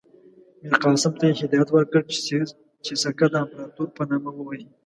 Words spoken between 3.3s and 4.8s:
امپراطور په نامه ووهي.